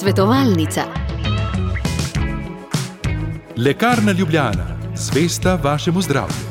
[0.00, 0.82] Svetovalnica.
[3.56, 4.66] Lekarna Ljubljana,
[4.96, 6.48] zvesta vašemu zdravju.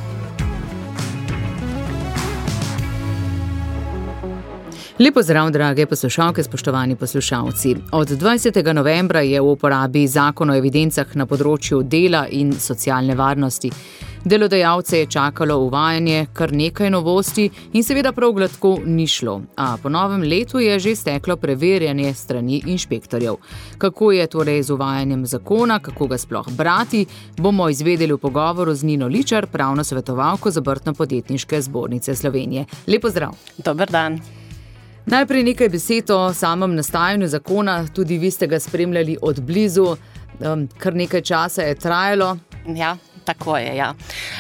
[4.99, 7.75] Lepo zdrav, drage poslušalke, spoštovani poslušalci.
[7.91, 8.73] Od 20.
[8.73, 13.71] novembra je v uporabi zakon o evidencah na področju dela in socialne varnosti.
[14.25, 19.41] Delodajalce je čakalo uvajanje kar nekaj novosti in seveda prav gladko ni šlo.
[19.55, 23.35] A po novem letu je že steklo preverjanje strani inšpektorjev.
[23.77, 27.05] Kako je torej z uvajanjem zakona, kako ga sploh brati,
[27.37, 32.65] bomo izvedeli v pogovoru z Nino Ličar, pravno svetovalko za Brtno-podjetniške zbornice Slovenije.
[32.87, 33.31] Lepo zdrav.
[33.57, 34.19] Dober dan.
[35.05, 39.95] Najprej nekaj besed o samem nastajanju zakona, tudi vi ste ga spremljali od blizu,
[40.39, 42.37] um, kar nekaj časa je trajalo.
[42.75, 42.97] Ja.
[43.27, 43.75] Tako je.
[43.75, 43.93] Ja.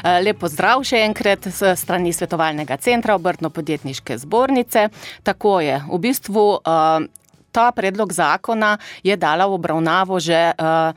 [0.03, 4.87] Eh, lepo zdrav še enkrat s strani Svetovalnega centra Obrtno-podjetniške zbornice.
[5.27, 5.81] Tako je.
[5.91, 7.07] V bistvu eh,
[7.57, 10.93] ta predlog zakona je dala v obravnavo že eh,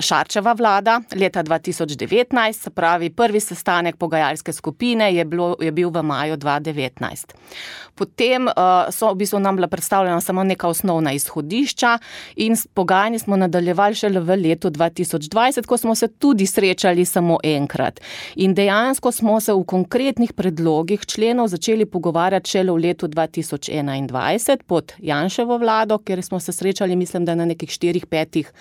[0.00, 6.02] Šarčeva vlada leta 2019, se pravi, prvi sestanek pogajalske skupine je, bilo, je bil v
[6.02, 7.32] maju 2019.
[7.96, 8.52] Potem uh,
[8.92, 11.98] so v bistvu nam bila predstavljena samo neka osnovna izhodišča
[12.36, 18.00] in pogajanje smo nadaljevali šele v letu 2020, ko smo se tudi srečali samo enkrat.
[18.34, 24.92] In dejansko smo se v konkretnih predlogih členov začeli pogovarjati šele v letu 2021 pod
[24.98, 28.52] Janševo vlado, kjer smo se srečali, mislim, da na nekih štirih, petih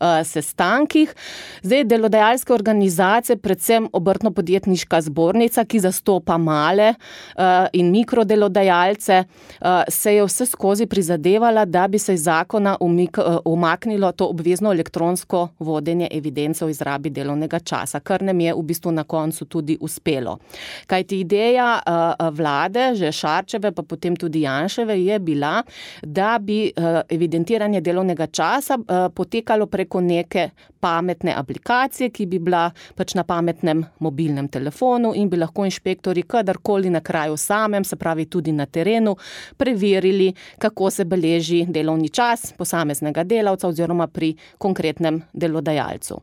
[0.00, 1.14] uh, sestankih.
[1.62, 10.24] Zdaj, delodajalske organizacije, predvsem obrtno-podjetniška zbornica, ki zastopa male uh, in mikrodelodajalce, uh, se je
[10.24, 16.08] vse skozi prizadevala, da bi se iz zakona umik, uh, umaknilo to obvezno elektronsko vodenje
[16.10, 20.38] evidence o izrabi delovnega časa, kar nam je v bistvu na koncu tudi uspelo.
[20.86, 25.62] Kajti ideja uh, vlade, že Šarčeve, pa potem tudi Janševe, je bila,
[26.02, 32.66] da bi uh, evidentiranje delovnega časa uh, potekalo preko neke pametne aplikacije, ki bi bila
[32.96, 38.26] pač na pametnem mobilnem telefonu in bi lahko inšpektori kadarkoli na kraju samem, se pravi
[38.26, 39.16] tudi na terenu,
[39.56, 46.20] preverili, kako se beleži delovni čas posameznega delavca oziroma pri konkretnem delodajalcu.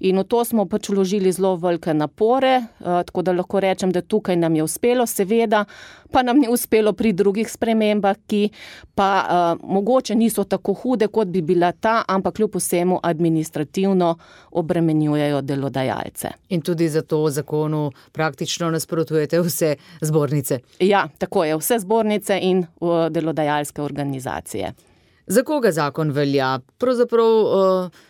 [0.00, 4.02] In v to smo pač vložili zelo velike napore, eh, tako da lahko rečem, da
[4.02, 5.64] tukaj nam je uspelo, seveda
[6.10, 8.50] pa nam ni uspelo pri drugih spremembah, ki
[8.94, 14.16] pa uh, mogoče niso tako hude, kot bi bila ta, ampak kljub vsemu administrativno
[14.50, 16.28] obremenjujejo delodajalce.
[16.48, 20.60] In tudi zato zakonu praktično nasprotujete vse zbornice.
[20.80, 24.72] Ja, tako je, vse zbornice in uh, delodajalske organizacije.
[25.26, 26.58] Za koga zakon velja?
[26.78, 27.26] Pravzaprav.
[27.26, 28.06] Uh,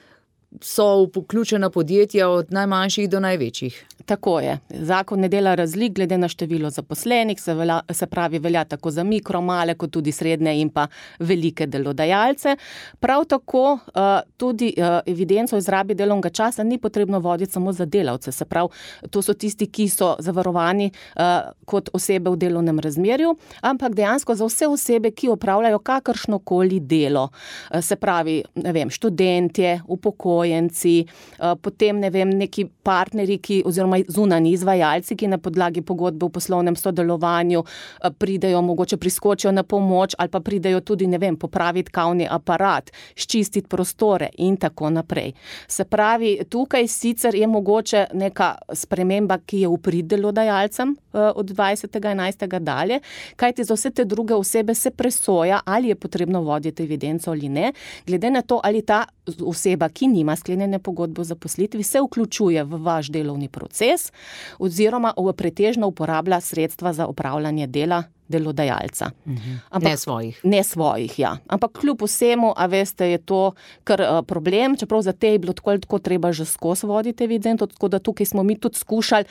[0.62, 3.86] so vključena podjetja od najmanjših do največjih.
[4.04, 4.58] Tako je.
[4.70, 9.04] Zakon ne dela razlik glede na število zaposlenih, se, velja, se pravi, velja tako za
[9.04, 10.86] mikro, male, kot tudi srednje in pa
[11.18, 12.56] velike delodajalce.
[13.00, 14.02] Prav tako uh,
[14.36, 18.32] tudi uh, evidenco o izrabi delovnega časa ni potrebno voditi samo za delavce.
[18.32, 18.68] Se pravi,
[19.10, 21.22] to so tisti, ki so zavarovani uh,
[21.64, 27.28] kot osebe v delovnem razmerju, ampak dejansko za vse osebe, ki opravljajo kakršno koli delo.
[27.70, 34.52] Uh, se pravi, vem, študentje, upokojenci, uh, potem ne vem, neki partnerji, ki oziroma zunani
[34.52, 40.28] izvajalci, ki na podlagi pogodbe v poslovnem sodelovanju eh, pridejo, mogoče priskočijo na pomoč ali
[40.28, 45.32] pa pridejo tudi, ne vem, popraviti kavni aparat, ščistiti prostore in tako naprej.
[45.68, 51.50] Se pravi, tukaj sicer je mogoče neka sprememba, ki je v prid delodajalcem eh, od
[51.50, 52.58] 20.11.
[52.58, 53.00] dalje,
[53.36, 57.72] kajti za vse te druge osebe se presoja, ali je potrebno voditi evidenco ali ne,
[58.06, 59.04] glede na to, ali ta
[59.46, 64.12] oseba, ki nima sklenjene pogodbe o zaposlitvi, se vključuje v vaš delovni proces
[64.58, 69.10] oziroma pretežno uporablja sredstva za upravljanje dela delodajalca.
[69.26, 69.52] Mhm.
[69.70, 70.40] Ampak, ne svojih.
[70.44, 71.36] Ne svojih, ja.
[71.48, 73.52] Ampak kljub vsemu, a veste, je to
[73.84, 77.24] kar uh, problem, čeprav za te je bilo tako ali tako treba že skozi voditi
[77.24, 79.24] evident, tako da tukaj smo mi tudi skušali,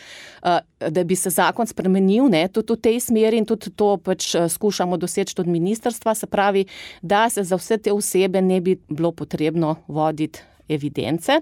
[0.44, 4.36] uh, da bi se zakon spremenil, ne, tudi v tej smeri in tudi to pač
[4.36, 6.66] uh, skušamo doseči od ministrstva, se pravi,
[7.02, 11.40] da se za vse te osebe ne bi bilo potrebno voditi evidence.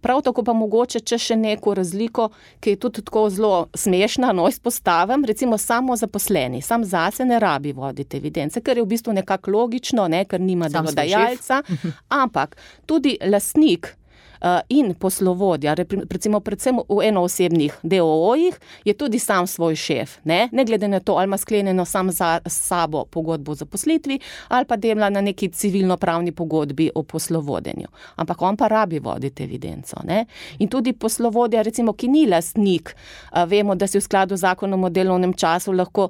[0.00, 2.30] Prav tako pa mogoče, če še neko razliko,
[2.60, 7.72] ki je tudi tako zelo smešna, no izpostavim, recimo samo zaposleni, sam zase ne rabi
[7.72, 11.62] voditi evidence, ker je v bistvu nekako logično, ne, ker nima delodajalca,
[12.22, 12.56] ampak
[12.86, 13.94] tudi lasnik
[14.68, 15.74] in poslovodja,
[16.10, 21.12] recimo predvsem v enoosebnih DOO-jih, je tudi sam svoj šef, ne, ne glede na to,
[21.12, 26.32] ali ima sklenjeno sam za sabo pogodbo o zaposlitvi ali pa dela na neki civilno-pravni
[26.32, 27.86] pogodbi o poslovodenju.
[28.16, 29.96] Ampak on pa rabi voditi evidenco.
[30.04, 30.24] Ne.
[30.58, 32.94] In tudi poslovodja, recimo, ki ni lastnik,
[33.46, 36.08] vemo, da si v skladu z zakonom o delovnem času lahko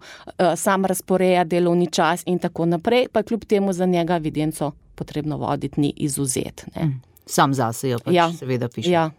[0.56, 5.81] sam razporeja delovni čas in tako naprej, pa kljub temu za njega evidenco potrebno voditi,
[5.81, 6.67] ni izuzet.
[6.77, 7.09] Ne.
[7.31, 8.29] Sam zase jo pač ja.
[8.35, 8.91] seveda piše.
[8.91, 9.11] Ja.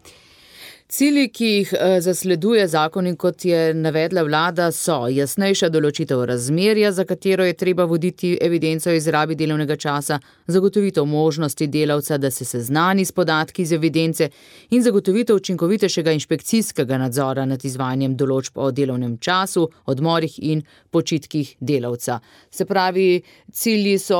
[0.91, 6.89] Cilji, ki jih eh, zasleduje zakon in kot je navedla vlada, so jasnejša določitev razmerja,
[6.91, 10.17] za katero je treba voditi evidenco o izrabi delovnega časa,
[10.51, 14.27] zagotovitev možnosti delavca, da se seznani s podatki iz evidence
[14.75, 22.19] in zagotovitev učinkovitejšega inšpekcijskega nadzora nad izvajanjem določb o delovnem času, odmorih in počitkih delavca.
[22.51, 24.19] Se pravi, cilji so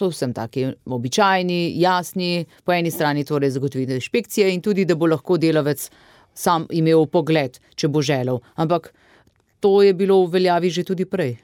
[0.00, 5.36] povsem taki običajni, jasni, po eni strani torej zagotovitev inšpekcije in tudi, da bo lahko
[5.36, 5.89] delavec
[6.34, 8.40] sam imel pogled, če bo želel.
[8.56, 8.92] Ampak
[9.60, 11.36] to je bilo v veljavi že tudi prej.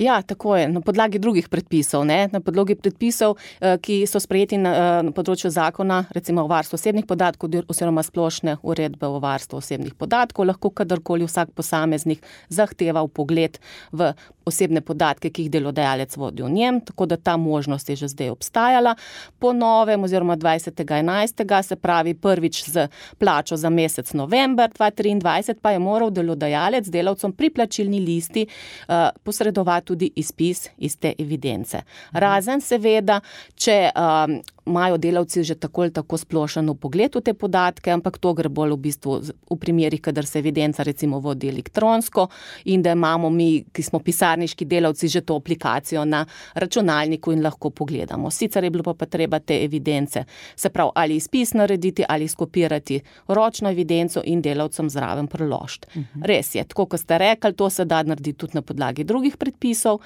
[0.00, 2.28] Ja, tako je, na podlagi drugih predpisov, ne?
[2.32, 6.78] na podlagi predpisov, eh, ki so sprejeti na, eh, na področju zakona, recimo o varstvu
[6.78, 13.58] osebnih podatkov oziroma splošne uredbe o varstvu osebnih podatkov, lahko kadarkoli vsak posameznik zahteva pogled
[13.92, 14.14] v
[14.46, 18.30] osebne podatke, ki jih delodajalec vodi v njem, tako da ta možnost je že zdaj
[18.30, 18.96] obstajala.
[19.38, 22.88] Po novem, oziroma 20.11., se pravi prvič z
[23.18, 29.59] plačo za mesec november 2023, pa je moral delodajalec delavcem pri plačilni listi uh, posredovati
[29.84, 31.82] tudi izpis iz te evidence.
[32.12, 33.20] Razen seveda,
[33.54, 38.34] če um, imajo delavci že tako ali tako splošen pogled v te podatke, ampak to
[38.34, 39.20] gre bolj v bistvu
[39.50, 42.28] v primerih, kadar se evidenca recimo vodi elektronsko
[42.64, 46.24] in da imamo mi, ki smo pisarniški delavci, že to aplikacijo na
[46.54, 48.30] računalniku in lahko pogledamo.
[48.30, 50.24] Sicer je bilo pa, pa treba te evidence,
[50.56, 55.88] se pravi, ali izpis narediti ali skopirati ročno evidenco in delavcem zraven preložiti.
[55.96, 56.22] Mhm.
[56.24, 60.00] Res je, tako kot ste rekli, to se da narediti tudi na podlagi drugih predpisov.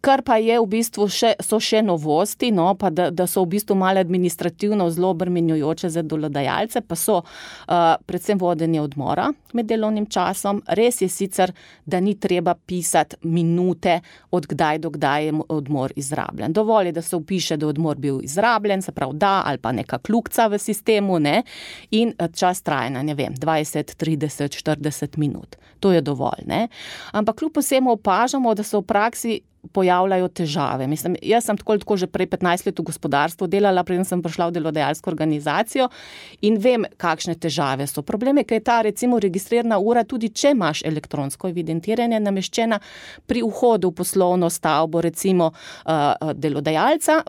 [0.00, 3.56] Kar pa je v bistvu še, so še novosti, no, pa da, da so v
[3.56, 10.06] bistvu malo administrativno zelo obremenjujoče za delodajalce, pa so uh, predvsem vodenje odmora med delovnim
[10.08, 10.62] časom.
[10.78, 11.52] Res je sicer,
[11.84, 13.98] da ni treba pisati minute,
[14.32, 16.56] od kdaj do kdaj je odmor izrabljen.
[16.56, 19.72] Dovolj je, da se upiše, da je odmor bil izrabljen, se pravi da ali pa
[19.72, 21.42] neka kljukca v sistemu ne,
[21.90, 25.56] in čas trajanja, ne vem, 20, 30, 40 minut.
[25.80, 26.46] To je dovolj.
[26.46, 26.68] Ne.
[27.12, 29.40] Ampak kljub vsemu opažamo, da so v praksi
[29.72, 30.86] pojavljajo težave.
[30.86, 34.48] Mislim, jaz sem tako, tako že prej 15 let v gospodarstvu delala, preden sem prišla
[34.48, 35.88] v delodajalsko organizacijo
[36.40, 38.02] in vem, kakšne težave so.
[38.02, 42.80] Problem je, ker je ta recimo registrirana ura, tudi če imaš elektronsko evidentiranje, nameščena
[43.26, 47.20] pri vhodu v poslovno stavbo, recimo uh, delodajalca,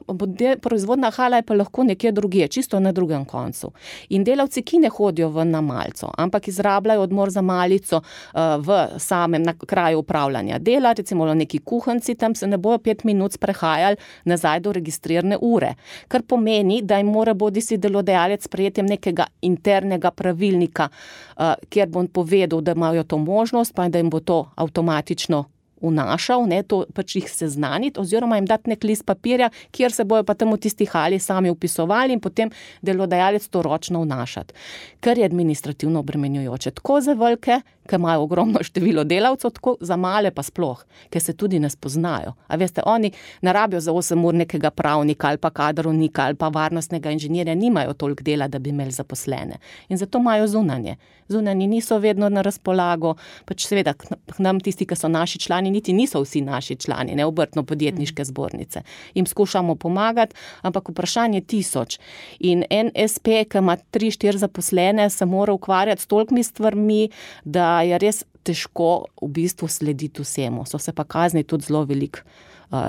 [0.62, 3.74] proizvodna hala je pa lahko nekje drugje, čisto na drugem koncu.
[4.16, 9.52] In delavci, ki ne hodijo v namalco, ampak izrabljajo odmor za malico uh, v samem
[9.68, 13.98] kraju upravljanja dela, recimo neki kuhanci, tam se ne bojo pet minut sprehajali
[14.30, 15.74] nazaj do registrirane ure.
[16.08, 22.06] Kar pomeni, da jim mora bodi si delodajalec sprejetjem nekega internega pravilnika, uh, kjer bo
[22.14, 25.46] povedal, da imajo to možnost, pa da jim bo to avtomatično
[25.82, 30.24] vnašal, ne, to pač jih seznaniti, oziroma jim dati nek list papirja, kjer se bojo
[30.24, 32.52] pa tam v tistih hali sami upisovali in potem
[32.82, 34.54] delodajalec to ročno vnašati.
[35.00, 40.32] Kar je administrativno obremenjujoče, tako za velike, ki imajo ogromno število delavcev, tako za male
[40.32, 42.34] pa sploh, ker se tudi ne spoznajo.
[42.48, 43.12] A veste, oni
[43.42, 47.94] ne rabijo za 8 ur nekega pravnika ali pa kadrovnika ali pa varnostnega inženirja, nimajo
[47.94, 49.58] toliko dela, da bi imeli zaposlene.
[49.90, 50.96] In zato imajo zunanje.
[51.28, 55.94] Zunanje niso vedno na razpolago, pač seveda k nam tisti, ki so naši člani, niti
[55.94, 58.84] niso vsi naši člani, ne obrtno-podjetniške zbornice.
[59.14, 62.00] Jim skušamo pomagati, ampak vprašanje je tisoč.
[62.40, 67.10] In en SP, ki ima tri, štiri zaposlene, se mora ukvarjati s tolkmi stvarmi,
[67.44, 70.66] da je res težko v bistvu slediti vsemu.
[70.66, 72.26] So se pa kazni tudi zelo veliko,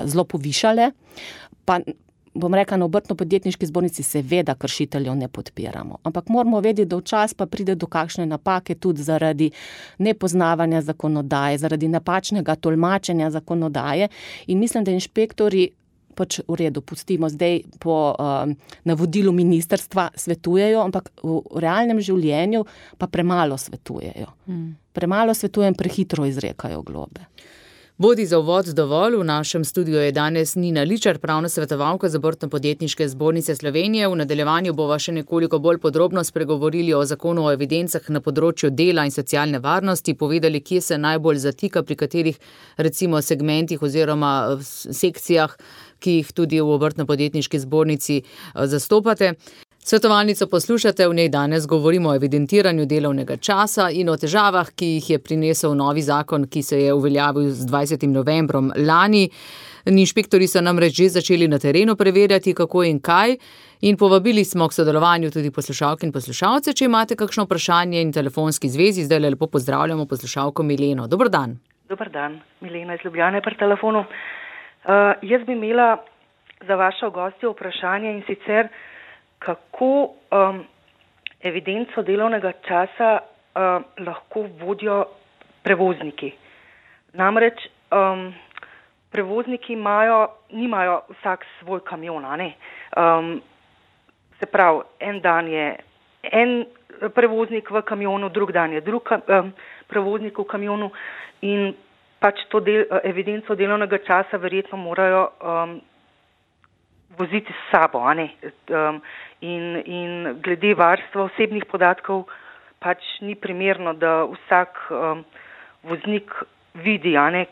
[0.05, 0.91] zelo povišale.
[1.65, 1.81] Pa
[2.35, 5.99] bom rekla, na obrtno-podjetniški zbornici seveda kršiteljev ne podpiramo.
[6.03, 9.51] Ampak moramo vedeti, da včasih pa pride do kakšne napake tudi zaradi
[9.99, 14.09] nepoznavanja zakonodaje, zaradi napačnega tolmačenja zakonodaje.
[14.47, 15.71] In mislim, da inšpektori.
[16.13, 18.51] Pač v redu, pustimo zdaj po uh,
[18.85, 22.61] navodilu ministrstva, svetujejo, ampak v realnem življenju
[23.01, 24.29] pa premalo svetujejo.
[24.45, 24.75] Mm.
[24.93, 27.25] Premalo svetujem, prehitro izrekajo globe.
[27.99, 32.49] Bodi za uvod dovolj, v našem studiu je danes Nina Ličar, pravna svetovalka za obrtno
[32.49, 34.09] podjetniške zbornice Slovenije.
[34.09, 39.05] V nadaljevanju bova še nekoliko bolj podrobno spregovorili o zakonu o evidencah na področju dela
[39.05, 42.39] in socialne varnosti, povedali, kje se najbolj zatika, pri katerih
[42.77, 45.53] recimo segmentih oziroma sekcijah,
[46.01, 49.35] ki jih tudi v obrtno podjetniški zbornici eh, zastopate.
[49.85, 55.09] Svetovalnico poslušate, v njej danes govorimo o evidentiranju delovnega časa in o težavah, ki jih
[55.11, 58.07] je prinesel novi zakon, ki se je uveljavil z 20.
[58.07, 59.25] novembrom lani.
[59.91, 63.35] Inšpektori so namreč že začeli na terenu preverjati, kako in kaj,
[63.81, 66.77] in povabili smo k sodelovanju tudi poslušalke in poslušalce.
[66.79, 71.09] Če imate kakšno vprašanje in telefonski zvezi, zdaj lepo pozdravljamo poslušalko Mileno.
[71.09, 71.59] Dobr dan.
[71.89, 73.99] Dobr dan, Milena iz Ljubljane pri telefonu.
[73.99, 75.97] Uh, jaz bi imela
[76.69, 78.71] za vašo gostjo vprašanje in sicer,
[79.43, 80.63] kako um,
[81.43, 85.05] evidenco delovnega časa um, lahko vodijo
[85.63, 86.33] prevozniki.
[87.13, 88.31] Namreč um,
[89.11, 92.25] prevozniki imajo, nimajo vsak svoj kamion.
[92.25, 93.43] Um,
[94.39, 95.77] se pravi, en dan je
[96.23, 96.65] en
[97.15, 99.53] prevoznik v kamionu, drug dan je drug um,
[99.87, 100.91] prevoznik v kamionu
[101.43, 101.75] in
[102.23, 105.81] pač to del, evidenco delovnega časa verjetno morajo um,
[107.19, 107.99] voziti s sabo.
[107.99, 109.03] Um,
[109.41, 112.27] in, in glede varstva osebnih podatkov
[112.83, 115.25] pač ni primerno, da vsak um,
[115.87, 116.31] voznik
[116.75, 117.47] vidi ne,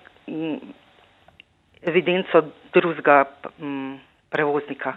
[1.82, 2.42] evidenco
[2.74, 3.24] drugega
[3.58, 3.98] um,
[4.30, 4.96] prevoznika.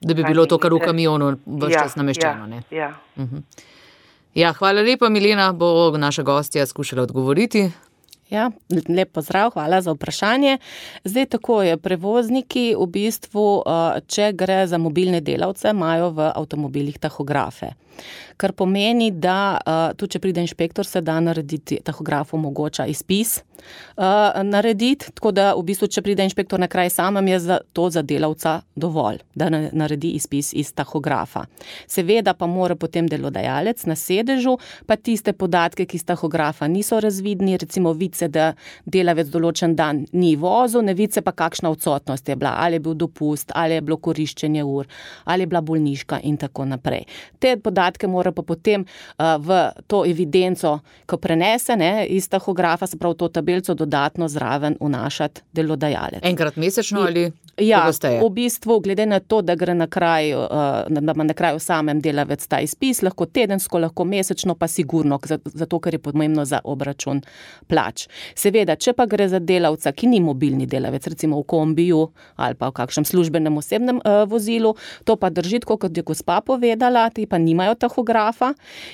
[0.00, 2.46] Da bi bilo to kar v kamionu vse ja, čas nameščeno.
[2.52, 2.90] Ja, ja.
[3.16, 3.42] Uh -huh.
[4.34, 7.70] ja, hvala lepa, Milena, bo naša gostja skušala odgovoriti.
[8.30, 8.50] Ja,
[8.88, 10.58] lep pozdrav, hvala za vprašanje.
[11.04, 16.98] Zdaj tako je, prevozniki v bistvu, uh, če gre za mobilne delavce, imajo v avtomobilih
[16.98, 17.76] tahografe
[18.36, 24.36] kar pomeni, da uh, tudi če pride inšpektor, se da narediti tahograf omogoča izpis uh,
[24.44, 28.02] narediti, tako da v bistvu, če pride inšpektor na kraj samem, je za to za
[28.06, 31.46] delavca dovolj, da naredi izpis iz tahografa.
[31.88, 37.56] Seveda pa mora potem delodajalec na sedežu pa tiste podatke, ki iz tahografa niso razvidni,
[37.56, 38.54] recimo vice, da
[38.84, 42.94] delavec določen dan ni vozil, ne vice pa kakšna odsotnost je bila, ali je bil
[42.94, 44.86] dopust, ali je bilo koriščenje ur,
[45.24, 47.06] ali je bila bolniška in tako naprej.
[47.38, 52.98] Te podatke mora pa potem uh, v to evidenco, ko prenese ne, iz tahografa, se
[52.98, 56.24] pravi to tabelico, dodatno zraven vnašati delodajalec.
[56.24, 57.32] Enkrat mesečno ali?
[57.56, 60.42] Ja, v bistvu, glede na to, da gre na kraju,
[60.92, 65.78] da ima na kraju samem delavec ta izpis, lahko tedensko, lahko mesečno, pa sigurno, zato
[65.80, 67.22] ker je pomembno za obračun
[67.66, 68.05] plač.
[68.34, 72.02] Seveda, če pa gre za delavca, ki ni mobilni delavec, recimo v kombiju
[72.36, 77.08] ali pa v kakšnem službenem osebnem uh, vozilu, to pa drži, kot je gospa povedala,
[77.10, 78.52] ti pa nimajo tahografa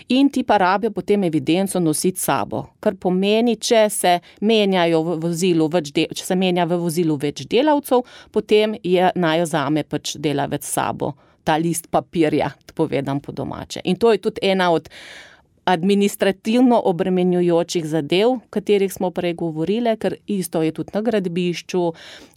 [0.09, 2.65] in ti pa rabijo potem evidenco nositi sabo.
[2.81, 7.45] Kar pomeni, če se menjajo v vozilu več, de, če se menja v vozilu več
[7.51, 11.15] delavcev, potem je naj ozame pač delavec sabo
[11.45, 13.83] ta list papirja, povedam po domače.
[13.85, 14.89] In to je tudi ena od
[15.65, 21.83] administrativno obremenjujočih zadev, o katerih smo prej govorili, ker isto je tudi na gradbišču,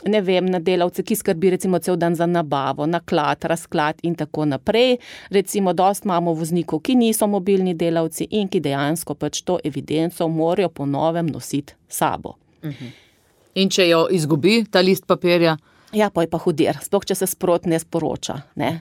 [0.05, 4.45] ne vem, na delavce, ki skrbi recimo cel dan za nabavo, naklad, razklad in tako
[4.45, 4.97] naprej.
[5.29, 10.69] Recimo, dost imamo voznikov, ki niso mobilni delavci in ki dejansko pač to evidenco morajo
[10.69, 12.37] po novem nositi sabo.
[12.63, 12.93] Mhm.
[13.55, 15.57] In če jo izgubi ta list papirja?
[15.95, 18.41] Ja, pa je pa hudir, sploh če se sprot ne sporoča.
[18.59, 18.79] Ne?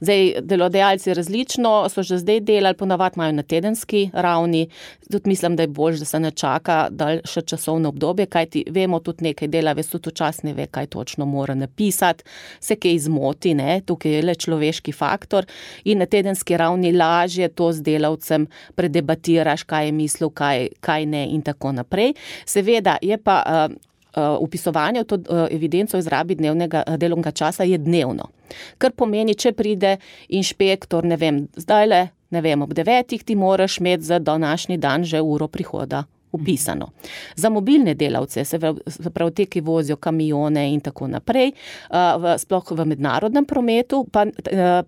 [0.00, 4.68] Zdaj, delodajalci različno so že zdaj delali, ponavadi imajo na tedenski ravni.
[5.10, 9.24] Tudi mislim, da je bolj, da se ne čaka daljše časovno obdobje, kajti vemo tudi
[9.24, 12.24] nekaj dela, veš, tudi včasih ne ve, kaj točno mora napisati,
[12.60, 13.80] se kaj izmoti, ne?
[13.86, 15.46] tukaj je le človeški faktor
[15.84, 21.26] in na tedenski ravni lažje to z delavcem predebatiraš, kaj je mislil, kaj, kaj ne
[21.30, 22.14] in tako naprej.
[22.46, 23.68] Seveda je pa.
[24.16, 25.18] Upisovanje v to
[25.50, 28.30] evidenco izrabi dnevnega delovnega časa je dnevno.
[28.78, 29.96] Kar pomeni, če pride
[30.32, 35.04] inšpektor, ne vem, zdaj le, ne vem, ob devetih ti moraš imeti za današnji dan
[35.04, 36.90] že uro prihoda upisano.
[37.34, 38.58] Za mobilne delavce, se
[39.14, 41.52] pravi te, ki vozijo kamione in tako naprej,
[42.38, 44.26] sploh v mednarodnem prometu, pa,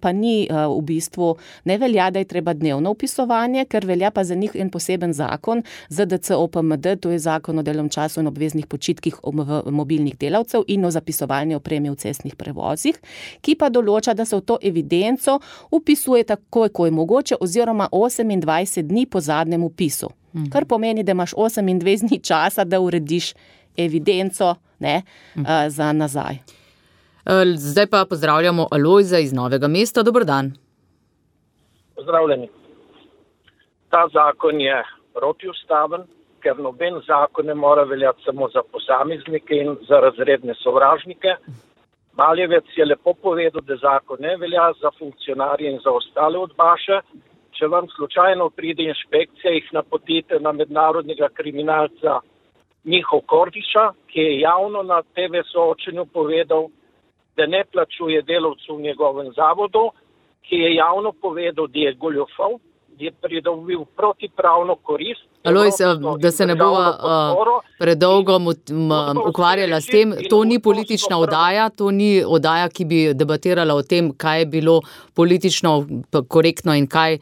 [0.01, 1.31] pa ni v bistvu
[1.65, 5.63] ne velja, da je treba dnevno upisovanje, ker velja pa za njih en poseben zakon,
[5.89, 9.21] ZDC OPMD, to je zakon o delovnem času in obveznih počitkih
[9.71, 12.99] mobilnih delavcev in o zapisovanju opreme v cestnih prevozih,
[13.41, 15.39] ki pa določa, da se v to evidenco
[15.71, 20.18] upisuje takoj, ko je mogoče, oziroma 28 dni po zadnjem upisu.
[20.35, 20.51] -hmm.
[20.53, 23.35] Kar pomeni, da imaš 28 dni časa, da urediš
[23.77, 25.03] evidenco ne,
[25.35, 25.67] mm -hmm.
[25.67, 26.39] uh, za nazaj.
[27.29, 30.03] Eh, zdaj pa pozdravljamo Alojza iz Novega mesta.
[30.03, 30.53] Dobr dan.
[31.97, 32.49] Pozdravljeni.
[33.91, 36.03] Ta zakon je protiustaven,
[36.43, 41.29] ker noben zakon ne more veljati samo za posameznike in za razredne sovražnike.
[42.13, 47.01] Maljevec je lepo povedal, da zakon ne velja za funkcionarje in za ostale odbaše,
[47.59, 52.21] če vam slučajno pride inšpekcija, jih napotite na mednarodnega kriminalca
[52.85, 56.69] Miho Kordiša, ki je javno na TV soočenju povedal,
[57.37, 59.91] da ne plačuje delovcu v njegovem zavodu,
[60.47, 62.68] ki je javno povedal, da je goljofal, da
[62.99, 65.29] je pridobil protipravno korist.
[65.45, 65.75] Alojs,
[66.19, 66.71] da se ne bo
[67.79, 68.39] predolgo
[69.29, 74.11] ukvarjala s tem, to ni politična oddaja, to ni oddaja, ki bi debatirala o tem,
[74.13, 74.81] kaj je bilo
[75.15, 75.87] politično
[76.29, 77.19] korektno in kaj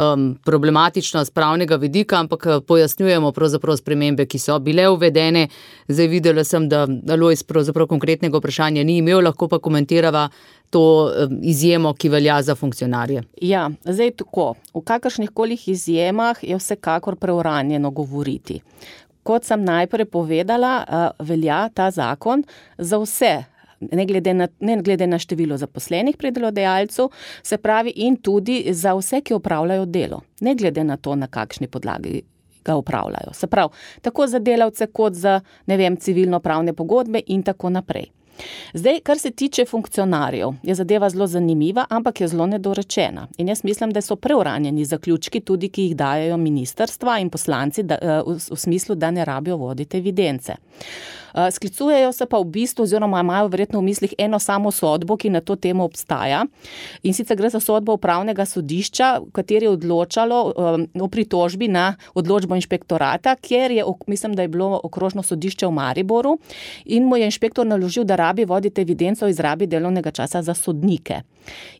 [0.00, 5.48] um, problematično z pravnega vidika, ampak eh, pojasnjujemo pravzaprav spremembe, ki so bile uvedene.
[5.88, 10.28] Zdaj videla sem, da Alois pravzaprav konkretnega vprašanja ni imel, lahko pa komentirava
[10.70, 13.22] to um, izjemo, ki velja za funkcionarje.
[13.42, 14.54] Ja, zdaj tako.
[14.74, 18.60] V kakršnih kolih izjemah je vsekakor preuranjeno govoriti.
[19.22, 22.44] Kot sem najprej povedala, uh, velja ta zakon
[22.78, 23.34] za vse
[23.80, 27.10] ne glede na, ne glede na število zaposlenih pri delodajalcu,
[27.42, 31.68] se pravi, in tudi za vse, ki upravljajo delo, ne glede na to, na kakšni
[31.68, 32.22] podlagi.
[32.64, 33.32] Ga upravljajo.
[33.32, 33.72] Se pravi,
[34.04, 38.10] tako za delavce, kot za, ne vem, civilno-pravne pogodbe, in tako naprej.
[38.74, 43.26] Zdaj, kar se tiče funkcionarjev, je zadeva zelo zanimiva, ampak je zelo nedorečena.
[43.38, 47.98] In jaz mislim, da so preuranjeni zaključki, tudi ki jih dajo ministrstva in poslanci, da,
[48.02, 50.56] eh, v, v smislu, da ne rabijo voditi evidence.
[51.34, 55.30] Eh, sklicujejo se pa v bistvu, oziroma imajo verjetno v mislih eno samo sodbo, ki
[55.30, 56.44] na to temo obstaja.
[57.02, 61.94] In sicer gre za sodbo upravnega sodišča, v kateri je odločalo um, o pritožbi na
[62.14, 66.38] odločbo inšpektorata, kjer je, mislim, da je bilo okrožno sodišče v Mariboru
[66.84, 71.22] in mu je inšpektor naložil, da rabi voditi evidenco o izrabi delovnega časa za sodnike.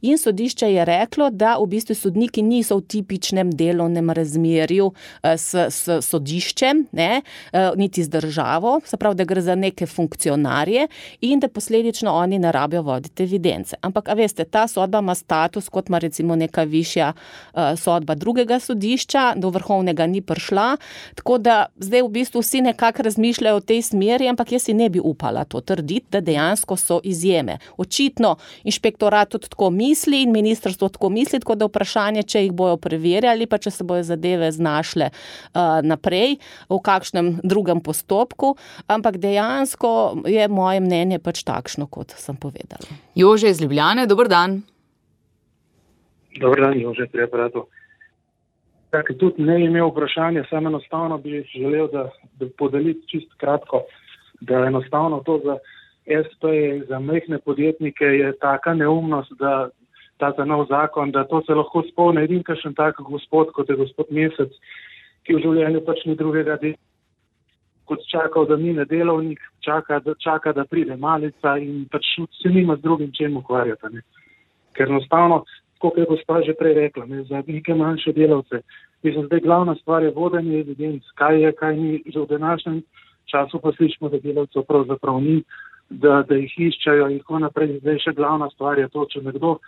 [0.02, 4.90] In sodišče je reklo, da v bistvu sodniki niso v tipičnem delovnem razmerju
[5.22, 9.86] eh, s, s sodiščem, ne, eh, niti z državo, se pravi, da gre za neke
[9.86, 10.86] funkcionarje
[11.20, 13.76] in da posledično oni ne rabijo voditi evidence.
[13.82, 18.60] Ampak, a veste, ta sodba ima status, kot ima recimo neka višja uh, sodba drugega
[18.60, 20.76] sodišča, do vrhovnega ni prišla.
[21.14, 24.88] Tako da zdaj v bistvu vsi nekako razmišljajo v tej smeri, ampak jaz si ne
[24.88, 27.58] bi upala to trditi, da dejansko so izjeme.
[27.76, 32.76] Očitno inšpektorat tudi tako misli in ministrstvo tako misli, tako da vprašanje, če jih bojo
[32.80, 36.38] preverjali, pa če se bojo zadeve znašle uh, naprej
[36.70, 38.54] v kakšnem drugem postopku.
[38.86, 42.86] Ampak dejansko je moje mnenje pač takšno, kot sem povedala.
[43.18, 44.62] Jože iz Ljubljane, dober dan.
[46.38, 47.66] Dober dan, Jože, prebratu.
[48.90, 53.84] Tako tudi ne imel vprašanja, samo enostavno bi želel, da, da podelim čist kratko,
[54.40, 55.58] da enostavno to za
[56.10, 56.44] SP,
[56.88, 59.70] za mehne podjetnike je taka neumnost, da
[60.18, 63.76] ta za nov zakon, da to se lahko spolne edin, kakšen tak gospod, kot je
[63.76, 64.52] gospod Mesec,
[65.24, 66.76] ki v življenju pač ni drugega dela
[67.90, 72.76] kot čakal, da mine delovnik, čaka, da, čaka, da pride malica in pač se nima
[72.78, 74.04] z drugim čem ukvarjati.
[74.78, 75.40] Ker enostavno,
[75.82, 78.62] kot je gospa že prej rekla, ne, za neke manjše delavce,
[79.02, 82.78] mislim, zdaj glavna stvar je vodenje evidenc, kaj je, kaj ni, že v današnjem
[83.32, 85.40] času pa slišimo, da delavcev pravzaprav ni,
[85.90, 87.78] da, da jih iščajo in tako naprej.
[87.82, 89.58] Zdaj še glavna stvar je to, če nekdo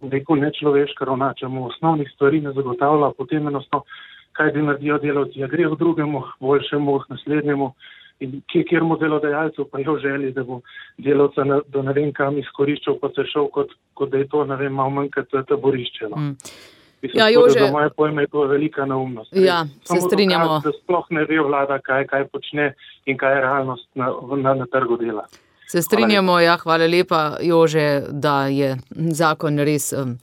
[0.00, 3.84] neko nečloveško ravna, če mu osnovnih stvari ne zagotavlja, potem enostavno
[4.32, 7.72] kaj bi naredil delavci, ja gre v drugemu, boljšemu, naslednjemu.
[8.20, 10.60] In kjer mu delodajalcev pa je v želji, da bo
[11.00, 14.44] delavca na, do ne vem kam izkoriščal, pa se šel, kot, kot da je to,
[14.44, 16.10] ne vem, malo manj kot taborišče.
[16.12, 16.16] No.
[16.20, 16.54] Mm.
[17.02, 19.30] Mislim, ja, Jože, za moje pojme je to velika neumnost.
[19.32, 20.44] Ja, se strinjamo.
[20.44, 22.74] Dokaz, da sploh ne ve vlada, kaj, kaj počne
[23.06, 25.24] in kaj je realnost na, na, na trgu dela.
[25.66, 29.92] Se strinjamo, hvala ja, hvala lepa, Jože, da je zakon res.
[29.92, 30.18] Um,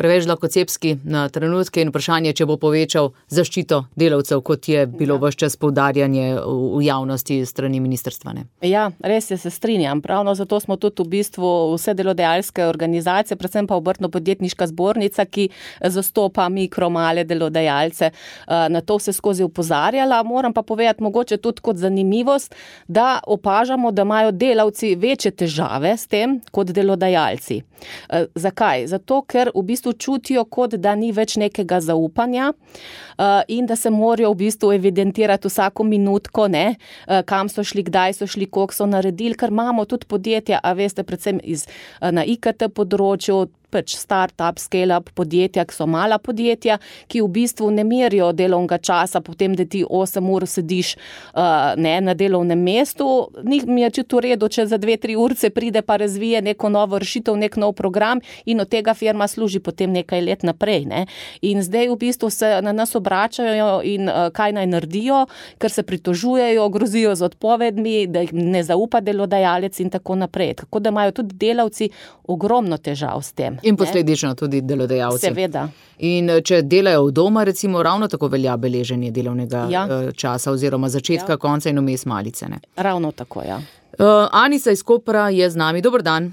[0.00, 5.26] preveč lakocepski na trenutke in vprašanje, če bo povečal zaščito delavcev, kot je bilo ja.
[5.26, 8.32] vse čas poudarjanje v javnosti strani ministrstva.
[8.32, 8.46] Ne?
[8.64, 10.00] Ja, res je, se strinjam.
[10.00, 15.50] Pravno zato smo tudi v bistvu vse delodajalske organizacije, predvsem pa obrtno-podjetniška zbornica, ki
[15.92, 20.22] zastopa mikro, male delodajalce, eh, na to vse skozi upozarjala.
[20.24, 22.54] Moram pa povedati, mogoče tudi kot zanimivost,
[22.88, 27.60] da opažamo, da imajo delavci večje težave s tem kot delodajalci.
[28.08, 28.86] Eh, zakaj?
[28.86, 33.76] Zato, ker v bistvu bistvu čutijo, kot da ni več nekega zaupanja uh, in da
[33.76, 36.76] se morajo v bistvu evidentirati vsako minutko, ne,
[37.08, 40.72] uh, kam so šli, kdaj so šli, koliko so naredili, ker imamo tudi podjetja, a
[40.72, 41.66] veste, predvsem iz,
[42.00, 46.78] uh, na IKT področju, pač start-up, scale-up podjetja, ki so mala podjetja,
[47.10, 51.94] ki v bistvu ne merijo delovnega časa, potem da ti 8 ur sediš uh, ne,
[52.04, 53.30] na delovnem mestu.
[53.44, 57.36] Ni mi je čisto redo, če za 2-3 urce pride pa razvije neko novo rešitev,
[57.38, 60.84] nek nov program in od tega firma služi potem nekaj let naprej.
[60.90, 61.06] Ne.
[61.46, 65.24] In zdaj v bistvu se na nas obračajo in uh, kaj naj naredijo,
[65.58, 70.54] ker se pritožujejo, grozijo z odpovedmi, da jih ne zaupa delodajalec in tako naprej.
[70.64, 71.90] Tako da imajo tudi delavci
[72.28, 73.58] ogromno težav s tem.
[73.62, 74.36] In posledično ne?
[74.36, 75.26] tudi delodajalci.
[75.26, 75.68] Seveda.
[75.98, 79.86] In eh, če delajo v doma, recimo, ravno tako velja beleženje delovnega ja.
[79.90, 81.40] Eh, časa, oziroma začetka, ja.
[81.40, 82.48] konca in vmes malice.
[82.48, 82.60] Ne?
[82.76, 83.60] Ravno tako, ja.
[84.00, 85.82] Uh, Anica iz Kopra je z nami.
[85.82, 86.32] Dobr dan.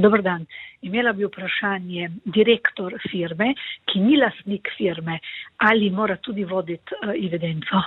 [0.00, 0.46] Dobar dan.
[0.82, 3.54] Imela bi vprašanje, direktor firme,
[3.86, 5.18] ki ni lasnik firme,
[5.56, 7.82] ali mora tudi voditi evidenco?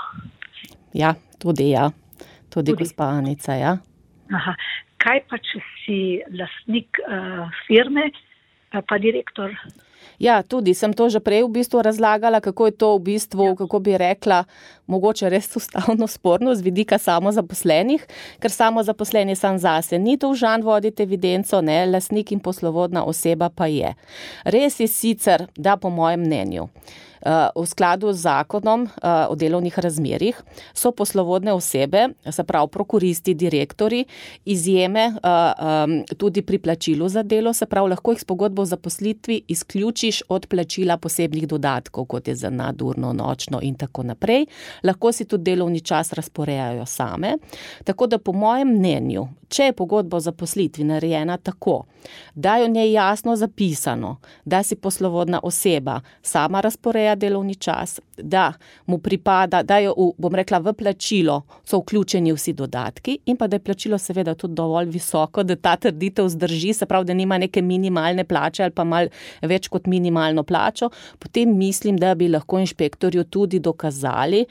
[0.94, 1.90] Ja, tudi ja.
[2.50, 2.84] Tudi, tudi.
[2.84, 3.78] gospa Anica, ja.
[4.34, 4.56] Aha.
[5.00, 6.00] Kaj pa, če si
[6.36, 8.10] lasnik uh, firme,
[8.72, 9.56] pa direktor?
[10.20, 13.56] Ja, tudi sem to že prej v bistvu razlagala, kako je to v bistvu, ja.
[13.56, 14.44] kako bi rekla,
[14.92, 18.04] mogoče res ustavno sporno z vidika samozaposlenih,
[18.44, 23.96] ker samozaposleni sam zase ni dolžan voditi evidenco, ne, lasnik in poslovodna oseba pa je.
[24.44, 26.68] Res je sicer, da po mojem mnenju.
[27.56, 30.42] V skladu z zakonom eh, o delovnih razmerjih
[30.74, 34.06] so poslovodne osebe, se pravi prokuristi, direktori,
[34.46, 39.42] izjeme eh, tudi pri plačilu za delo, se pravi lahko jih s pogodbo o zaposlitvi
[39.48, 44.46] izključiš od plačila posebnih dodatkov, kot je za nadurno, nočno in tako naprej.
[44.84, 47.38] Lahko si tudi delovni čas razporejajo same.
[47.84, 51.84] Tako da po mojem mnenju, če je pogodba o zaposlitvi narejena tako,
[52.36, 58.00] da je v njej jasno zapisano, da si poslovodna oseba sama razporeja ureja delovni čas,
[58.18, 58.54] da
[58.86, 63.48] mu pripada, da je, v, bom rekla, v plačilo so vključeni vsi dodatki in pa
[63.48, 67.38] da je plačilo seveda tudi dovolj visoko, da ta trditev zdrži, se pravi, da nima
[67.38, 69.08] neke minimalne plače ali pa mal
[69.42, 74.46] več kot minimalno plačo, potem mislim, da bi lahko inšpektorju tudi dokazali,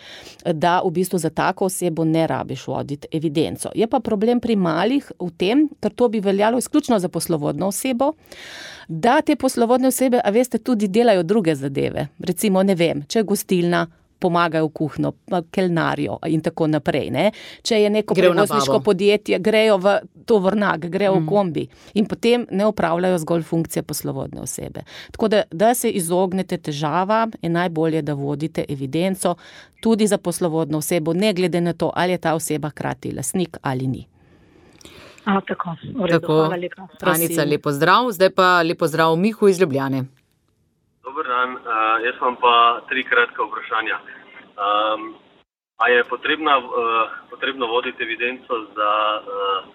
[0.45, 3.71] da v bistvu za tako osebo ne rabiš voditi evidenco.
[3.75, 8.15] Je pa problem pri malih v tem, ker to bi veljalo izključno za poslovodno osebo
[8.89, 12.09] da te poslovodne osebe, a veste, tudi delajo druge zadeve.
[12.19, 13.87] Recimo, ne vem, če je gostilna.
[14.19, 15.13] Pomagajo v kuhno,
[15.55, 17.05] kelnarijo in tako naprej.
[17.15, 17.29] Ne?
[17.63, 19.93] Če je neko prevozniško podjetje, grejo v
[20.27, 21.23] to vrnak, grejo mm.
[21.23, 24.83] v kombi in potem ne upravljajo zgolj funkcije poslovodne osebe.
[25.15, 29.37] Tako da, da se izognete težavam, je najbolje, da vodite evidenco
[29.81, 33.87] tudi za poslovodno osebo, ne glede na to, ali je ta oseba hkrati lasnik ali
[33.87, 34.09] ni.
[35.29, 35.77] A, tako,
[36.09, 36.89] redu, tako.
[37.05, 40.05] Anica, lepo zdrav, zdaj pa lepo zdrav Mihu iz Ljubljane.
[41.05, 41.61] Dobar dan, uh,
[42.05, 43.99] jaz imam pa tri kratka vprašanja.
[44.57, 45.15] Um,
[45.77, 46.65] a je potrebna, uh,
[47.31, 49.69] potrebno voditi evidenco za uh,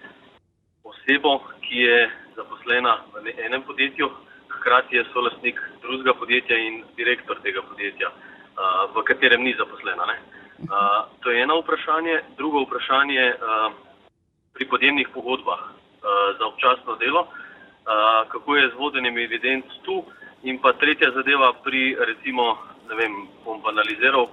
[0.90, 4.10] osebo, ki je zaposlena v enem podjetju,
[4.58, 10.02] hkrati je solastnik drugega podjetja in direktor tega podjetja, uh, v katerem ni zaposlena?
[10.10, 12.22] Uh, to je eno vprašanje.
[12.36, 13.34] Drugo vprašanje.
[13.38, 13.83] Uh,
[14.54, 20.04] pri podjemnih pogodbah uh, za občasno delo, uh, kako je z vodenjem evidenc tu,
[20.42, 23.12] in pa tretja zadeva pri, recimo, ne vem,
[23.44, 24.28] bom banaliziral,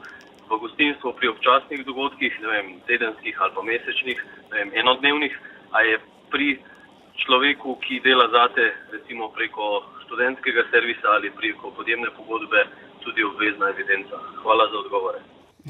[0.52, 4.20] v gostinstvu pri občasnih dogodkih, ne vem, tedenskih ali pa mesečnih,
[4.52, 5.34] ne vem, enodnevnih,
[5.72, 5.96] a je
[6.28, 6.60] pri
[7.24, 12.68] človeku, ki dela zate, recimo preko študentskega servisa ali preko podjemne pogodbe,
[13.00, 14.20] tudi obvezna evidenca.
[14.44, 15.20] Hvala za odgovore.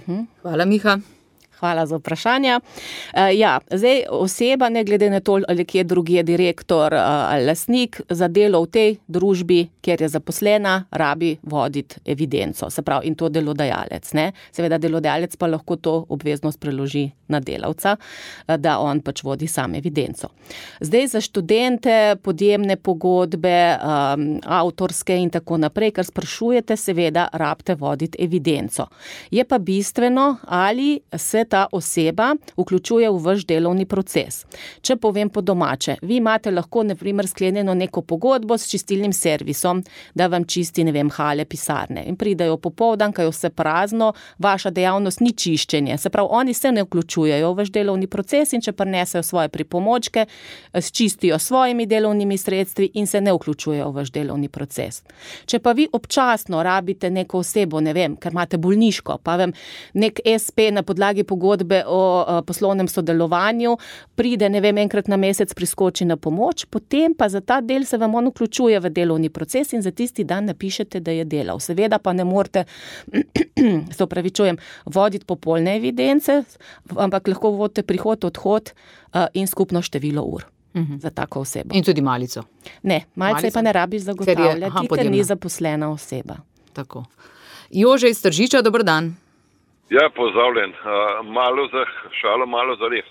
[0.02, 0.20] Mhm.
[0.42, 1.21] Hvala, Miha.
[1.62, 2.56] Hvala za vprašanje.
[2.58, 8.02] Uh, ja, zdaj oseba, ne glede na to, ali je drugi direktor uh, ali lasnik
[8.10, 13.30] za delo v tej družbi, kjer je zaposlena, rabi voditi evidenco, se pravi, in to
[13.30, 14.14] delodajalec.
[14.14, 14.32] Ne?
[14.52, 19.76] Seveda, delodajalec pa lahko to obveznost preloži na delavca, uh, da on pač vodi sam
[19.78, 20.32] evidenco.
[20.82, 28.18] Zdaj za študente, podjemne pogodbe, um, avtorske in tako naprej, kar sprašujete, seveda, rabite voditi
[28.24, 28.90] evidenco.
[29.32, 34.46] Je pa bistveno, ali se ta oseba vključuje v vaš delovni proces.
[34.82, 39.82] Če povem po domače, vi imate lahko, na primer, sklenjeno neko pogodbo s čistilnim servisom,
[40.16, 44.72] da vam čisti, ne vem, hale, pisarne in pridajo popoldan, kaj je vse prazno, vaša
[44.72, 45.98] dejavnost ni čiščenje.
[45.98, 50.26] Se pravi, oni se ne vključujejo v vaš delovni proces in če prenesejo svoje pripomočke,
[50.92, 55.02] čistijo svojimi delovnimi sredstvi in se ne vključujejo v vaš delovni proces.
[55.46, 59.54] Če pa vi občasno rabite neko osebo, ne vem, ker imate bolniško, pa vem,
[59.94, 63.78] nek SP na podlagi pogodbe, pogodbe o poslovnem sodelovanju,
[64.16, 67.98] pride, ne vem, enkrat na mesec priskoči na pomoč, potem pa za ta del se
[67.98, 71.60] vam on vključuje v delovni proces in za tisti dan napišete, da je delal.
[71.60, 72.66] Seveda pa ne morete,
[73.96, 76.44] se upravičujem, voditi popolne evidence,
[76.96, 78.74] ampak lahko vodite prihod, odhod
[79.34, 80.46] in skupno število ur.
[80.74, 81.02] Uhum.
[81.04, 81.76] Za tako osebo.
[81.76, 82.46] In tudi malico.
[82.88, 86.38] Ne, malice pa ne rabiš zagotavljati, ker, je, aha, ker ni zaposlena oseba.
[86.74, 87.04] Tako.
[87.76, 89.12] Jože iz Tržiča, dobr dan.
[89.96, 90.70] Ja, pozdravljen.
[90.70, 91.84] Uh, malo za
[92.22, 93.08] šalo, malo za res.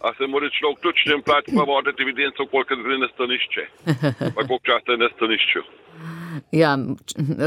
[0.00, 3.62] A se mora človek ključnem plati pa voditi evidenco, koliko gre na stanišče.
[4.36, 5.62] Pa koliko časa je na stanišču.
[6.52, 6.70] Ja,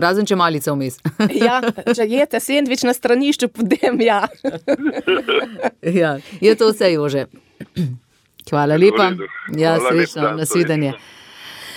[0.06, 1.00] razen če malice vmes.
[1.48, 1.58] ja,
[1.98, 4.22] če jete sendvič na stranišču, potem ja.
[6.02, 6.12] ja.
[6.42, 7.26] Je to vse, Jože.
[8.50, 9.12] Hvala lepa.
[9.58, 10.94] Ja, srečno, nasvidenje.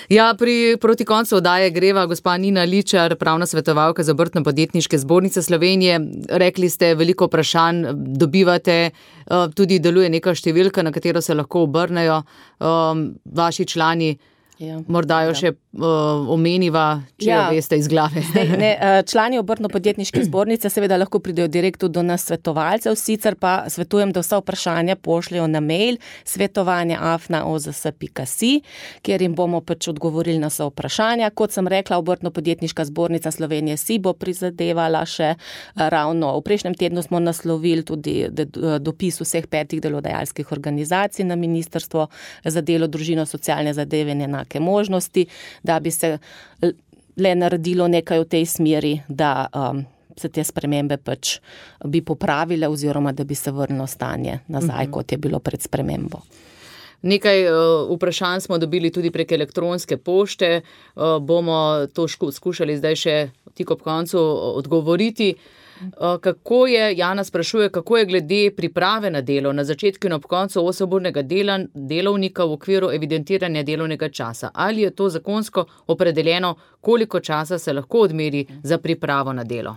[0.08, 5.42] Ja, pri, proti koncu oddaje greva gospa Nina Ličar, pravna svetovalka za obrtno podjetniške zbornice
[5.42, 6.00] Slovenije.
[6.28, 12.22] Rekli ste, veliko vprašanj dobivate, eh, tudi deluje neka številka, na katero se lahko obrnejo
[12.22, 14.16] um, vaši člani.
[14.58, 14.80] Ja.
[14.90, 17.46] Morda jo še uh, omeniva, če ja.
[17.46, 18.18] jo veste iz glave.
[18.26, 23.70] Zdaj, ne, uh, člani obrtno-podjetniške zbornice seveda lahko pridejo direkt do nas svetovalcev, sicer pa
[23.70, 28.52] svetujem, da vsa vprašanja pošljajo na mail svetovanje.afna.ozs.si,
[29.06, 31.30] kjer jim bomo pač odgovorili na vsa vprašanja.
[31.38, 36.34] Kot sem rekla, obrtno-podjetniška zbornica Slovenije si bo prizadevala še uh, ravno.
[36.40, 38.26] V prejšnjem tednu smo naslovili tudi
[38.82, 42.10] dopis vseh petih delodajalskih organizacij na Ministrstvo
[42.42, 45.26] za delo, družino, socialne zadeve in enake enake možnosti,
[45.62, 46.18] da bi se
[47.16, 49.84] le naredilo nekaj v tej smeri, da um,
[50.16, 51.38] se te spremembe pač
[51.84, 54.88] bi popravile oziroma da bi se vrnilo stanje nazaj, uh mhm.
[54.88, 54.90] -huh.
[54.90, 56.20] kot je bilo pred spremembo.
[57.02, 60.62] Nekaj uh, vprašanj smo dobili tudi prek elektronske pošte,
[60.94, 64.18] uh, bomo to skušali zdaj še tik ob koncu
[64.54, 65.34] odgovoriti.
[65.82, 70.22] Eh, kako je, Jana sprašuje, kako je glede priprave na delo na začetku in ob
[70.22, 74.50] koncu osobnega dela delovnika v okviru evidentiranja delovnega časa?
[74.54, 79.76] Ali je to zakonsko opredeljeno, koliko časa se lahko odmeri za pripravo na delo?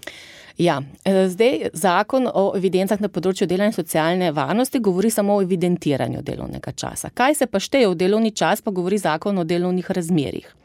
[0.57, 5.41] Ja, eh, zdaj zakon o evidencah na področju dela in socialne varnosti govori samo o
[5.41, 7.09] evidentiranju delovnega časa.
[7.13, 10.55] Kaj se pa šteje v delovni čas, pa govori zakon o delovnih razmerjih.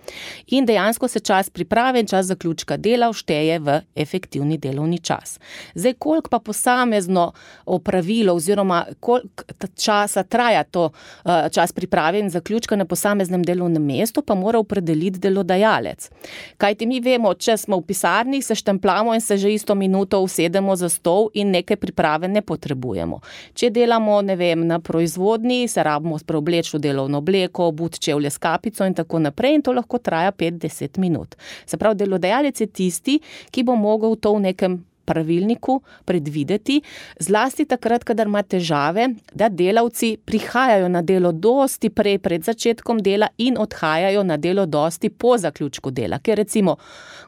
[0.47, 5.39] In dejansko se čas priprave in čas zaključka dela všteje v efektivni delovni čas.
[5.75, 7.33] Zdaj, koliko pa posamezno
[7.67, 9.45] opravilo oziroma koliko
[9.77, 10.91] časa traja to
[11.25, 16.11] eh, čas priprave in zaključka na posameznem delovnem mestu, pa mora opredeliti delodajalec.
[16.57, 20.21] Kaj ti mi vemo, če smo v pisarni, se štemplamo in se že isto minuto
[20.21, 23.21] usedemo za stol in neke priprave ne potrebujemo.
[23.55, 28.39] Če delamo, ne vem, na proizvodni, se rabimo preobleči v delovno obleko, but čevlje s
[28.39, 31.37] kapico in tako naprej in to lahko traja 5-10 minut.
[31.67, 36.81] Se pravi, delodajalec je tisti, ki bo mogel to v nekem pravilniku predvideti,
[37.19, 43.29] zlasti takrat, kadar ima težave, da delavci prihajajo na delo dosti prej pred začetkom dela
[43.39, 46.77] in odhajajo na delo dosti po zaključku dela, ker recimo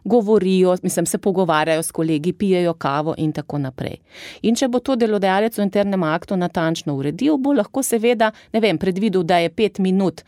[0.05, 3.97] govorijo, mislim, se pogovarjajo s kolegi, pijejo kavo in tako naprej.
[4.43, 8.79] In če bo to delodajalec v internem aktu natančno uredil, bo lahko seveda, ne vem,
[8.79, 10.23] predvidel, da je pet minut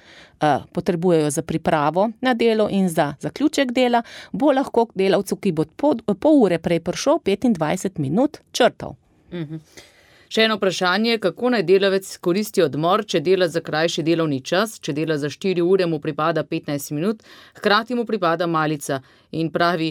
[0.72, 6.00] potrebujejo za pripravo na delo in za zaključek dela, bo lahko delavcu, ki bo pol,
[6.20, 8.94] pol ure prej prišel, 25 minut črtal.
[9.32, 9.56] Mhm.
[10.30, 14.92] Še eno vprašanje, kako naj delavec koristi odmor, če dela za krajši delovni čas, če
[14.94, 17.24] dela za 4 ure, mu pripada 15 minut,
[17.56, 19.00] hkrati mu pripada malica
[19.34, 19.88] in pravi,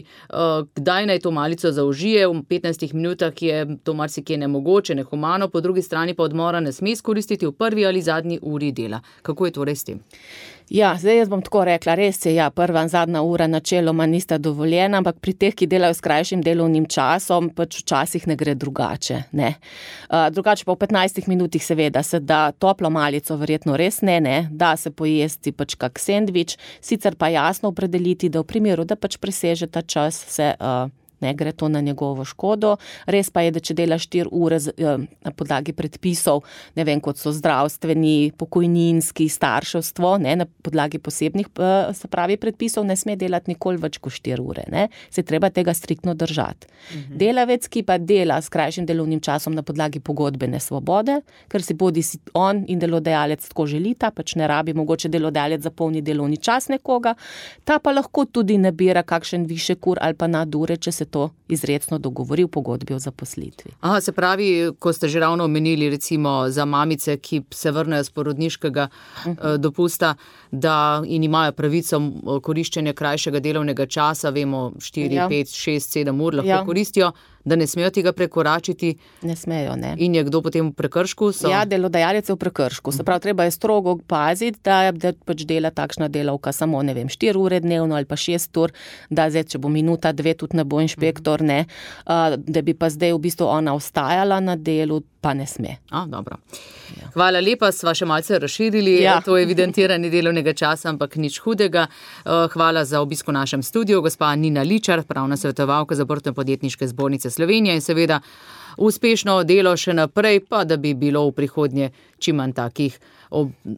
[0.80, 5.84] kdaj naj to malico zaužije, v 15 minutah je to marsikje nemogoče, nehumano, po drugi
[5.84, 9.04] strani pa odmora ne sme izkoristiti v prvi ali zadnji uri dela.
[9.21, 9.99] Kako je torej s tem?
[10.69, 14.38] Ja, zdaj jaz bom tako rekla, res je, ja, prva in zadnja ura načeloma nista
[14.38, 19.23] dovoljena, ampak pri teh, ki delajo s krajšim delovnim časom, pač včasih ne gre drugače.
[19.34, 19.55] Ne.
[20.12, 24.38] Uh, drugače pa v 15 minutih seveda se da toplo malico, verjetno res ne, ne,
[24.51, 29.17] da se pojesti pač kak sendvič, sicer pa jasno opredeliti, da v primeru, da pač
[29.17, 30.53] preseže ta čas, se.
[30.60, 32.77] Uh, ne gre to na njegovo škodo.
[33.05, 36.43] Res pa je, da če delaš 4 ure z, eh, na podlagi predpisov,
[36.75, 42.86] ne vem, kot so zdravstveni, pokojninski, starševstvo, ne, na podlagi posebnih eh, se pravi predpisov,
[42.86, 44.65] ne sme delati nikoli več kot 4 ure.
[44.71, 44.88] Ne.
[45.10, 46.67] Se treba tega striktno držati.
[46.93, 47.17] Mhm.
[47.17, 52.03] Delavec, ki pa dela s krajšim delovnim časom na podlagi pogodbene svobode, ker si bodi
[52.03, 57.15] si on in delodajalec tako želita, pač ne rabi mogoče delodajalec zapolni delovni čas nekoga,
[57.65, 61.98] ta pa lahko tudi nabira kakšen više kur ali pa nadure, če se to izredno
[61.98, 63.72] dogovori v pogodbi o zaposlitvi.
[63.80, 68.10] Aha, se pravi, ko ste že ravno omenili, recimo za mamice, ki se vrnejo z
[68.10, 69.39] porodniškega uh mhm.
[69.39, 69.58] -huh.
[69.58, 70.15] dopusta
[70.52, 72.02] da in imajo pravico
[72.41, 75.30] koriščenja krajšega delovnega časa, vemo, 4, ja.
[75.30, 76.65] 5, 6, 7 ur lahko ja.
[76.65, 77.12] koristijo
[77.45, 78.95] da ne smejo tega prekoračiti.
[79.21, 79.75] Ne smejo.
[79.75, 79.95] Ne.
[79.97, 81.32] In je kdo potem v prekršku?
[81.34, 81.49] So...
[81.52, 82.91] Ja, delodajalec je v prekršku.
[82.91, 87.38] Se pravi, treba je strogo paziti, da, da pač dela takšna delavka samo vem, 4
[87.38, 88.73] ure dnevno ali pa 6 ur,
[89.10, 91.65] da zdaj, če bo minuta, dve, tudi ne bo inšpektor, ne,
[92.06, 95.02] da bi pa zdaj v bistvu ona ostajala na delu.
[95.19, 95.75] Pa ne sme.
[95.91, 97.10] A, ja.
[97.12, 99.17] Hvala lepa, sva še malce razširili ja.
[99.19, 101.89] to evidentiranje delovnega časa, ampak nič hudega.
[102.23, 107.29] Hvala za obisko v našem studiu, gospa Nina Ličar, pravna svetovalka za Bortne podjetniške zbornice
[107.30, 108.20] Slovenije in seveda
[108.78, 111.89] uspešno delo še naprej, pa da bi bilo v prihodnje
[112.20, 113.00] čim manj takih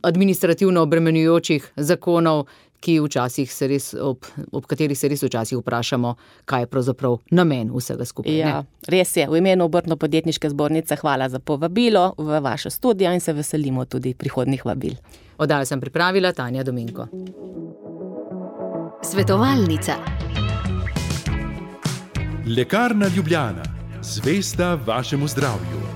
[0.03, 2.45] administrativno obremenjujočih zakonov,
[2.81, 6.15] ki včasih se res, ob, ob katerih se res včasih vprašamo,
[6.49, 8.39] kaj je pravzaprav namen vsega skupaj.
[8.39, 13.37] Ja, res je, v imenu obrtno-podjetniške zbornice hvala za povabilo v vašo studio in se
[13.37, 14.97] veselimo tudi prihodnih vabil.
[15.37, 17.07] Oddajo sem pripravila Tanja Dominko.
[19.05, 20.30] Svetovalnica.
[22.47, 23.63] Lekarna Ljubljana,
[24.01, 25.90] zvesta vašemu zdravju.